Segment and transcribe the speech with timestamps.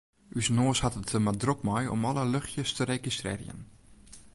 [0.39, 3.59] Us noas hat it der mar drok mei om alle luchtsjes te registrearjen.